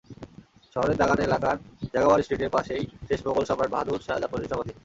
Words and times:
শহরের 0.75 0.99
দাগান 1.01 1.19
এলাকার 1.27 1.55
জাগাওয়ার 1.93 2.23
স্ট্রিটের 2.25 2.53
পাশেই 2.55 2.83
শেষ 3.07 3.19
মোগল 3.25 3.43
সম্রাট 3.49 3.69
বাহাদুর 3.73 4.05
শাহ 4.07 4.17
জাফরের 4.21 4.49
সমাধি। 4.51 4.73